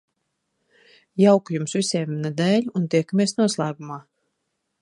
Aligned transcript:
Jauku 1.23 1.57
Jums 1.57 1.77
visiem 1.79 2.17
nedēļu 2.25 2.75
un 2.81 2.91
tiekamies 2.95 3.39
noslēgumā! 3.43 4.03